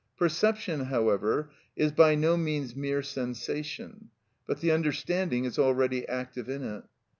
[0.17, 4.09] Perception, however, is by no means mere sensation,
[4.47, 6.83] but the understanding is already active in it.